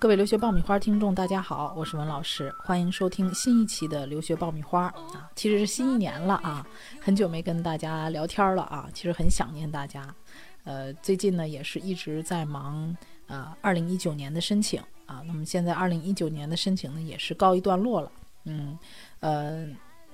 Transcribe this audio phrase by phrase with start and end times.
[0.00, 5.30] 各位留学爆米花听众，大家好，我是文老师，欢迎收听新一期的留学爆米花啊。
[5.36, 6.66] 其实是新一年了啊，
[7.02, 10.02] 很久没跟大家聊天了啊，其实很想念大家。
[10.64, 15.22] 呃，最近呢也是一直在忙啊，二零一九年的申请啊。
[15.26, 18.10] 那么现在二零一九年的申请呢也是告一段落了，
[18.44, 18.78] 嗯，
[19.20, 19.68] 呃，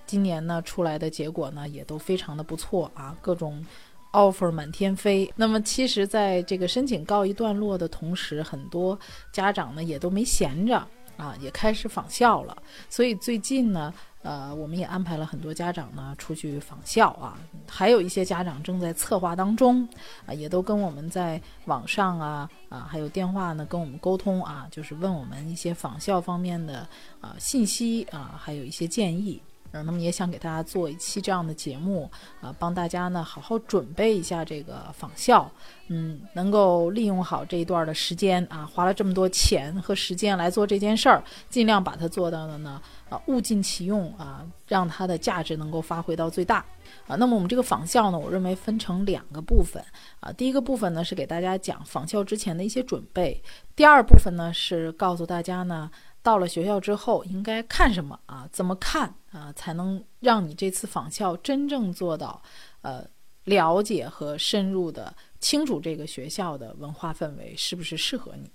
[0.04, 3.64] 今年呢出来的结果呢也都非常的不错啊，各种。
[4.12, 5.32] Offer 满天飞。
[5.36, 8.98] 那么，其实，在这个申请告一段落的同时，很多
[9.32, 10.76] 家长呢也都没闲着
[11.16, 12.56] 啊，也开始访校了。
[12.88, 19.88] 所以最近呢，呃，我们也安排了很多家长呢出去访校啊，还有一些家长正在策划当中
[20.26, 26.86] 啊，也都跟我们在网上啊啊，还有电话呢跟我们沟通啊，就是问我们一些访校方面的
[27.20, 29.40] 啊信息啊，还有一些建议。
[29.72, 35.50] 嗯那么也想给大家做一期这样的节目啊，帮大家呢好好准备一下这个访校，
[35.88, 46.64] 嗯，能够利用好这一段的时间啊，花了这么多钱和时间来做这件事儿，尽量把它做到的呢啊物尽其用啊，让它的价值能够发挥到最大
[47.06, 47.16] 啊。
[47.16, 49.82] 那么我们这个访校呢，我认为分成两个部分
[50.20, 53.42] 啊，第一个部分呢是给大家讲访校之前的一些准备，
[53.74, 55.90] 第二部分呢是告诉大家呢。
[56.26, 58.48] 到了学校之后应该看什么啊？
[58.50, 59.52] 怎么看啊？
[59.52, 62.42] 才能让你这次访校真正做到，
[62.80, 63.08] 呃，
[63.44, 68.50] 了解和深入的清楚这个学校的文化氛围是不是适合你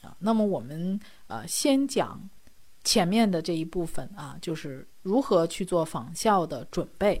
[0.00, 0.16] 啊？
[0.20, 2.30] 那么我们呃先讲
[2.82, 7.20] 前面的这一部分啊，就是如何去做访校的准备。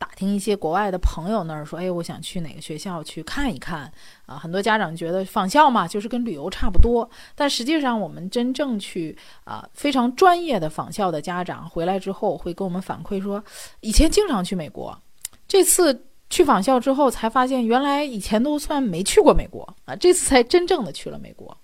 [0.00, 3.92] 打听一些国外的朋友那儿说，哎，我想去哪个学校去看一看
[4.24, 4.38] 啊？
[4.38, 7.06] 很多家长觉得访校嘛，就是跟旅游差不多。
[7.34, 13.44] 但实际上，我们真正去啊，非常专业的访校的家长回来之后，会跟我们反馈说，
[13.80, 14.98] 以前经常去美国，
[15.46, 21.54] 这次去访校之后才发现，原来以前都算没去过美国啊，这次才真正的去了美国。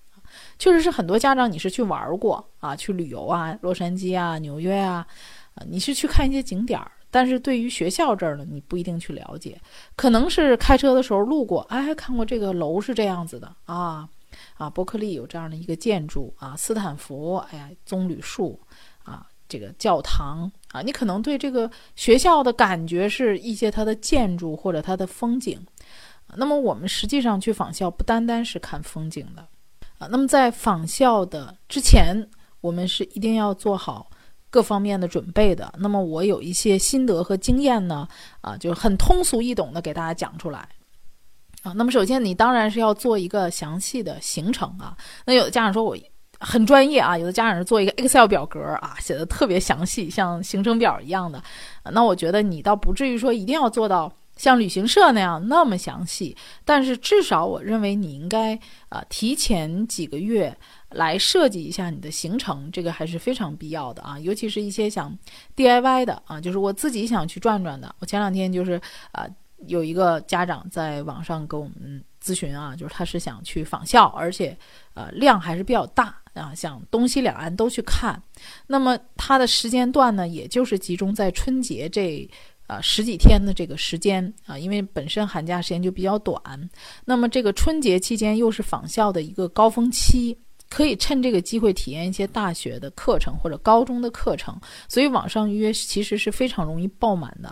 [0.59, 5.07] 确实是很多家长，你是去玩过啊，去旅游啊，洛杉矶啊，纽约啊，
[5.55, 6.93] 啊，你是去看一些景点儿。
[7.11, 9.61] 但是对于学校这儿呢，你不一定去了解，
[9.95, 14.09] 可能是开车的时候路过，哎，看过这个楼是这样子的啊，
[14.59, 18.61] 啊，伯克利有这样的一个建筑啊，斯坦福，哎呀，棕榈树
[19.05, 25.65] 啊，这个教堂啊，你可能对这个学校的感觉是一些它的建筑或者它的风景。
[26.35, 29.47] 那么我们实际上去访校不单单是看风景的
[29.99, 32.29] 啊，那么在访校的之前，
[32.61, 34.11] 我们是一定要做好。
[34.57, 38.09] 各方面的准备的，那么我有一些心得和经验呢，
[38.41, 40.67] 啊，就很通俗易懂的给大家讲出来，
[41.63, 44.97] 啊，那么首先你当然是要做一个详细的行程啊，
[45.27, 45.95] 那有的家长说我
[46.41, 51.45] 很专业啊，有的家长是做一个 Excel 表格啊，写的特别详细，像行程表一样的，
[51.93, 56.35] 那我觉得你倒不至于说一定要做到像旅行社那样那么详细，
[56.65, 60.57] 但是至少我认为你应该啊提前几个月。
[60.91, 65.17] 来设计一下你的行程，这个还是非常必要的啊，尤其是一些想
[65.57, 67.95] DIY 的啊，就是我自己想去转转的。
[67.99, 68.81] 我前两天就是
[69.11, 69.27] 啊，
[69.67, 74.57] 有一个家长在网上跟我们咨询啊，就是他是想去访校，而且
[74.95, 78.23] 呃量还是比较大啊，想东西两岸都去看。
[78.67, 82.29] 那么他的时间段呢，也就是集中在春节这
[82.69, 86.41] 啊十几天的这个时间啊，因为本身寒假时间就比较短，
[87.05, 90.39] 那么这个春节期间又是访校的一个高峰期。
[90.69, 97.49] 可以趁这个机会体验一些大学的课程或者高中的课程，所以网上预约其实是非常容易爆满的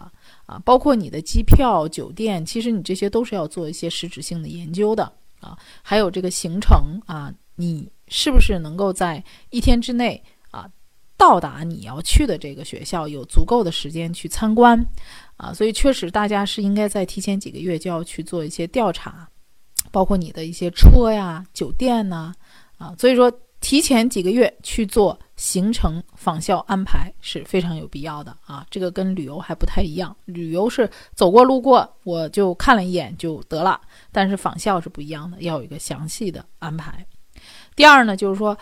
[0.47, 0.61] 啊！
[0.65, 5.05] 包括你的机票、酒店，其实你这些都是要做一些实质性的研究的
[5.41, 5.57] 啊。
[5.81, 10.21] 还有这个行程啊，你是不是能够在一天之内
[10.51, 10.69] 啊
[11.17, 14.85] 到达你要去的这个学校，有足够的时间去参观
[15.37, 15.55] 啊？
[15.55, 19.29] 所以确实，大家是应该在提前几个月就要去做一些调查，
[19.93, 22.35] 包括你的一些车呀、酒店呐。
[22.85, 28.67] 啊所以说提前几个月去做行程访校安排是非常有必要的啊。
[28.71, 33.81] 这个跟旅游还不太一样，旅游是走过路过我就看了一眼就得了，
[34.13, 37.07] 但是访校是不一样的，要有一个详细的安排。
[37.75, 38.57] 第二呢，就是说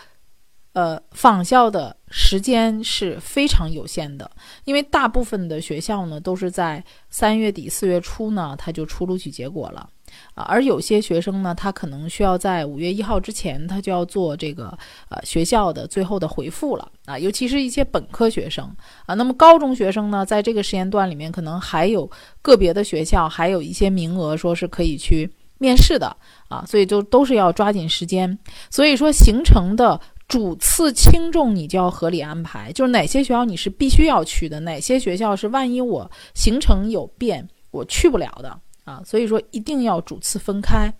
[0.71, 4.31] 呃，访校的时间是非常有限的，
[4.63, 9.87] 因为大部分的学校呢都是在三月底四月初呢，他就出录取结果了
[10.33, 14.77] 啊，而有些学生呢，他可能需要在五月一号之前，他就要做这个
[15.09, 16.91] 呃学校的最后的回复了。
[17.05, 18.65] 啊，尤其是一些本科学生。
[19.05, 22.09] 啊，那么高中学生呢，在这个时间段里面，可能还有
[22.41, 26.15] 个别的学校还有一些名额，说是可以去面试的。
[26.49, 28.37] 啊，所以就都是要抓紧时间，
[28.69, 29.99] 所以说形成的。
[30.25, 40.93] 主次轻重你就要合理安排，就是哪些学校你是必须要去的，哪些学校是万一我行程有变我去不了的啊，所以说一定要主次分开。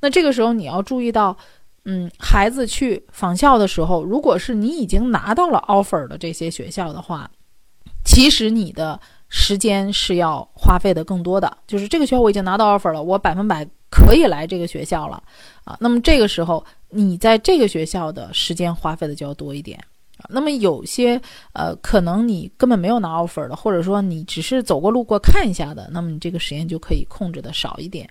[0.00, 1.36] 那这个时候你要注意到，
[1.84, 7.30] 嗯，孩子去访校的时候，如果是你已经拿到了 offer 的这些学校的话，
[8.04, 15.22] 其实你的时间是要花费的更多的，就是这个学校我已经拿到 offer 了，我百分百可以来这个学校了
[15.64, 16.64] 啊，那么这个时候。
[16.92, 19.78] 你在这个学校的时间花费的就要多一点。
[20.28, 21.20] 那么有些
[21.52, 28.08] 呃，可能你根本没有拿 offer 的，或者说你只是走过路过看一下的，那么你这个时间就可以控制的少一点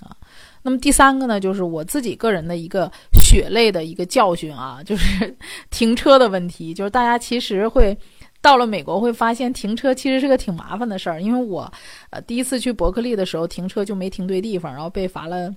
[0.00, 0.16] 啊。
[0.62, 5.36] 那么第三个呢，就是我自己个人的一个血泪的一个教训啊，就是
[5.70, 6.74] 停车的问题。
[6.74, 7.96] 就是大家其实会
[8.42, 11.70] 到了美国会发现停车其实是个挺麻烦的事儿，因为我
[12.10, 15.54] 呃第一次去伯克利的时候停车就没停对地方，然后被罚了。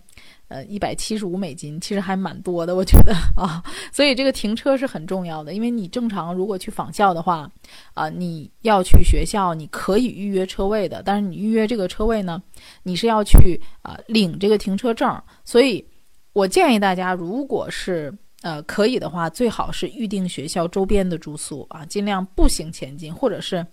[0.49, 5.51] 呃，一百七十五美金其实还蛮多的，我觉得 啊，所以这个停车是很重要的。
[5.51, 7.49] 因为你正常如果去访校的话，
[7.95, 12.39] 啊，你要去学校，你可以预约车位的，但是你预约这个车位呢，
[12.83, 15.19] 你是要去啊领这个停车证。
[15.43, 15.83] 所以，
[16.33, 18.13] 我建议大家，如果是
[18.43, 23.65] 呃可以的话，最好是预定学校周边的住宿啊，尽量步行前进，或者是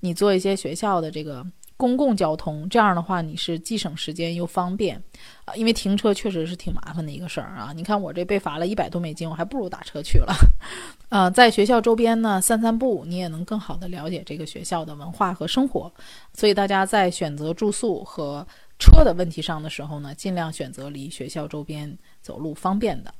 [0.00, 1.46] 你做一些学校的这个。
[1.76, 4.96] 公共交通这样的话，你是既省时间又方便，
[5.44, 7.72] 啊，因为停车确实是挺麻烦的一个事儿啊。
[7.74, 10.32] 你看我这被罚了一百多美金，我还不如打车去了。
[11.10, 15.92] 呃，在学校周边呢散散步，你也能更好的了解这个学校的文化和生活。
[16.32, 18.46] 所以大家在选择住宿和
[18.78, 23.12] 车的问题上的时候呢，尽量选择离学校周边走路方便的。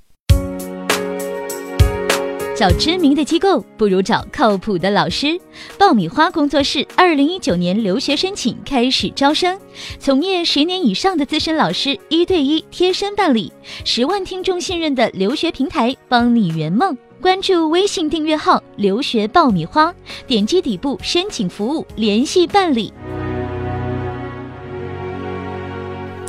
[2.57, 5.41] 找知名的机构不如找靠谱的老师。
[5.77, 9.59] 爆米花工作室二零一九年留学申请开始招生，
[9.99, 13.53] 从业十年以上的资深老师一对一贴身办理，
[13.85, 16.97] 十万听众信任的留学平台，帮你圆梦。
[17.21, 19.93] 关注微信订阅号“留学爆米花”，
[20.29, 22.93] 点击底部申请服务联系办理。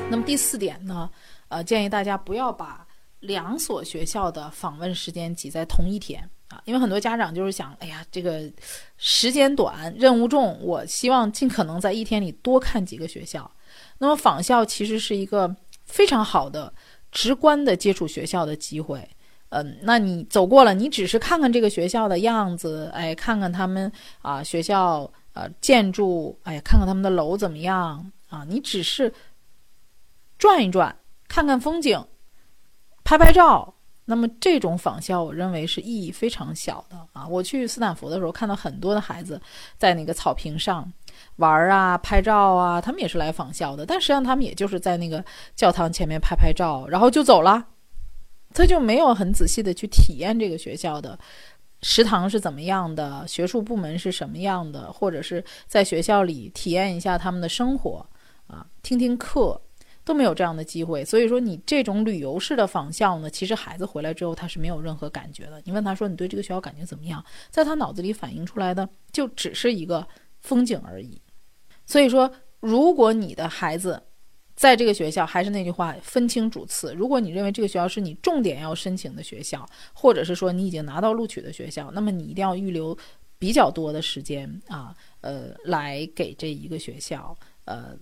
[0.09, 1.07] 那么第四点呢？
[1.49, 2.84] 呃，建议大家不要把。
[3.25, 8.51] 两所学校的访问时间挤在同一天啊，因为很多家长就是想，哎呀，这个
[8.97, 13.49] 时间短，任务重，我希望尽可能在一天里多看几个学校。
[13.97, 15.53] 那么访校其实是一个
[15.85, 16.73] 非常好的、
[17.11, 19.07] 直观的接触学校的机会。
[19.49, 28.45] 嗯，那你走过了，你只是看看这个学校的样子，哎，看看他们啊学校呃建筑，哎，看看他们的楼怎么样啊？
[28.47, 29.13] 你只是
[30.37, 30.95] 转一转，
[31.27, 32.05] 看看风景。
[33.05, 33.71] 拍拍照，
[34.05, 37.27] 那么这种仿效，我认为是意义非常小的啊！
[37.27, 39.39] 我去斯坦福的时候，看到很多的孩子
[39.77, 40.91] 在那个草坪上
[41.35, 45.23] 玩啊、拍照啊，他们也是来仿效的，但实际上他们也就是在那个
[45.55, 47.67] 教堂前面拍拍照，然后就走了，
[48.55, 51.17] 他就没有很仔细的去体验这个学校的
[51.83, 58.03] 食堂是怎么样的，学术部门是什么样的，或者是在学校里体验一下他们的生活
[58.47, 59.61] 啊，听听课。
[60.05, 65.59] 都没有这样的机会，所以说你这种旅游式的仿校呢，其实孩子回来之后他是没有任何感觉的。
[65.65, 70.07] 你问他说你对这个学校感觉怎么样，在他脑子里反映出来的就只是一个
[70.41, 71.19] 风景而已。
[71.87, 74.03] 所以说，如果你的孩子
[74.55, 76.93] 在这个学校，还是那句话，分清主次。
[76.93, 82.95] 如果你认为这个学校是你重点要申请的学校，或者是说你已经拿到录取的学校，那么你一定要预留
[83.39, 87.35] 比较多的时间啊，呃，来给这一个学校，
[87.65, 87.97] 呃。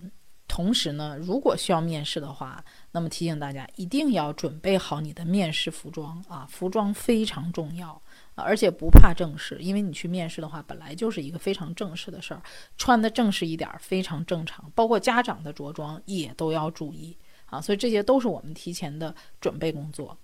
[0.47, 7.99] 同时呢，如果需要面试的话，那么提醒大家一定要准备好你的面试服装啊，服装非常重要，
[8.35, 12.41] 而且不怕正式，因为你去面试的话，本来就是一个非常正式的事儿，
[12.77, 20.15] 穿的正式一点非常正常，包括家长的着装也都要注意啊，所以这些都是我们提前的准备工作。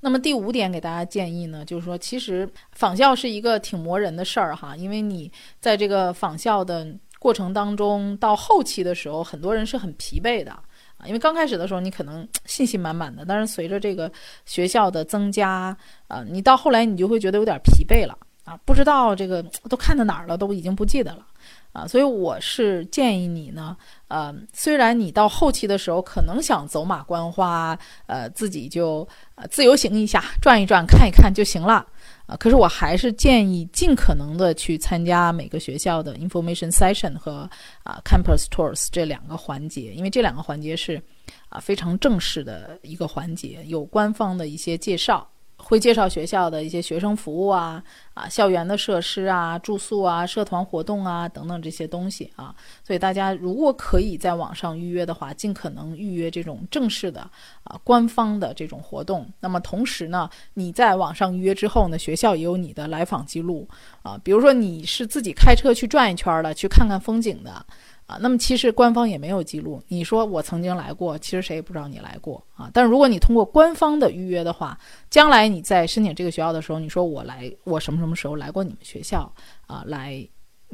[0.00, 5.30] 那么第五点给大家建议呢，就是说，其实仿效是一个挺磨人的事儿哈，因为你
[5.60, 6.96] 在这个仿效的。
[7.26, 14.08] 过程当中到后期的时候，很多人是很疲惫的啊，因为刚开始的时候你可能 信心满满的，但是随着这个
[14.44, 21.26] 学校的增加啊，你到后来你就会觉得有点疲惫了啊，不知道这个 都看到哪儿了，都已经不记得了
[21.72, 29.06] 啊，所以我是建议你呢，呃，虽然你到后期的时候可能想走马观花，呃，自己就
[29.50, 31.84] 自由行一下，转一转，看一看就行了
[32.26, 37.48] 啊，可是我还是建议尽可能的去参加每个学校的 information session 和
[37.84, 41.00] 啊 campus tours 这两个环节，因为这两个环节是
[41.48, 45.28] 啊非常正式的一个环节，有官方的一些介绍。
[45.68, 47.82] 会介绍学校的一些学生服务啊，
[48.14, 52.54] 啊，校园的设施啊，住宿啊，社团活动啊，等等这些东西啊。
[52.84, 57.28] 所以大家如果可以在网上预约的话，尽可能预约这种正式的
[57.64, 59.26] 啊，官方的这种活动。
[59.40, 63.68] 那么同时呢，你在网上预约之后呢，学校也有你的来访记录
[64.02, 64.16] 啊。
[64.22, 67.66] 比如说你是自己开车去转一圈了，去看看风景的。
[68.06, 69.82] 啊，那么其实官方也没有记录。
[69.88, 72.70] 你说我曾经来过，其实谁也不知道你来过啊。
[72.72, 74.78] 但是如果你通过官方的预约的话，
[75.10, 79.32] 将来你在申请这个学校的时候，你说我来，我什么什么时候来过你们学校
[79.66, 79.82] 啊？
[79.86, 80.24] 来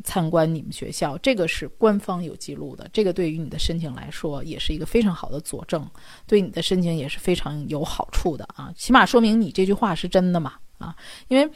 [0.04, 2.86] 参观你们学校，这个是官方有记录的。
[2.92, 5.88] 这个对于你的申请来说，也是一个非常好的佐证，
[6.26, 8.70] 对你的申请也是非常有好处的啊。
[8.76, 10.94] 起码说明你这句话是真的嘛啊，
[11.28, 11.50] 因为。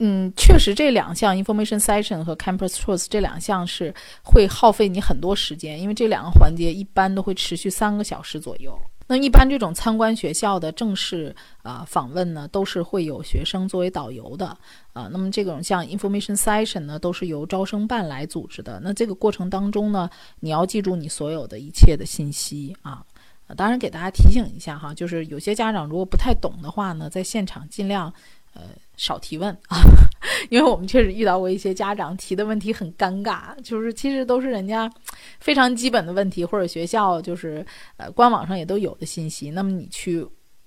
[0.00, 8.76] 嗯，确实，这两项 information session 和 campus tours 这两项是会耗费你很多时间，因为这两个环节一般都会持续三个小时左右。
[9.06, 14.46] 那一般这种参观学校的正式啊访问呢，都是会有学生作为导游的
[14.92, 15.08] 啊。
[15.12, 18.80] 那么这种像 information session 呢，都是由招生办来组织的。
[18.82, 20.10] 那这个过程当中呢，
[20.40, 23.04] 你要记住你所有的一切的信息啊。
[23.56, 28.12] 当然给大家提醒一下哈，就是有些家长如果不太懂的话呢，在现场尽量。
[28.54, 28.62] 呃，
[28.96, 29.82] 少提问啊，
[30.48, 34.88] 因为我们确实遇到过一些家长提的问题很尴尬，就是其实都是人家
[35.40, 39.50] 非常基本的问题，或者学校就是呃官网上也都有的信息。
[39.50, 40.24] 那么你去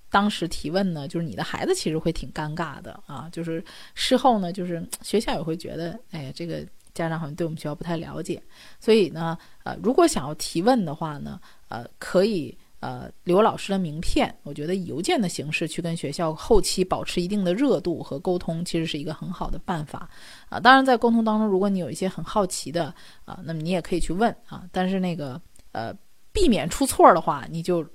[0.09, 3.63] 当时提问呢，就是你的孩子其实会挺尴尬的啊，就是
[3.95, 8.41] 事后呢，就是学校也会觉得，哎呀，这个家长好像对我们学校不太了解。
[8.81, 11.39] 所以呢，呃，如果想要提问的话呢，
[11.69, 12.57] 呃，可以。
[12.79, 20.09] 呃，刘老师的名片，我觉得以邮件的形式去跟学校后期保持一定的热度和沟通，其实是一个很好的办法
[20.49, 20.59] 啊。
[20.59, 22.93] 当然，在沟通当中，如果你有一些很好奇的
[23.25, 24.63] 啊，那么你也可以去问啊。
[24.71, 25.41] 但是那个
[25.71, 25.93] 呃，
[26.31, 27.85] 避免出错的话，你就。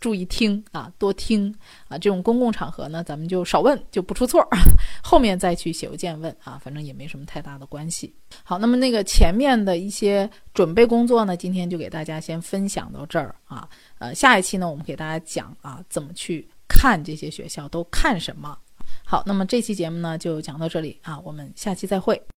[0.00, 1.54] 注意听啊，多听
[1.88, 1.98] 啊！
[1.98, 4.42] 这种公共场合呢，咱们就少问，就不出错。
[5.04, 8.12] 后面再去写邮件问啊，反正也没什么太大的关系。
[8.42, 13.68] 好，那么那个前面的一些准备工作呢，今天就给大家先分享到这儿啊。
[13.98, 18.56] 呃，下一期呢，我们给大家讲啊，怎么去看这些学校都看什么。
[19.04, 22.20] 好，那么这期节目呢，就讲到这里啊，我们下期再会。